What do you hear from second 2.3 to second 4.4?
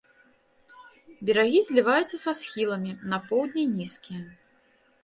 схіламі, на поўдні нізкія.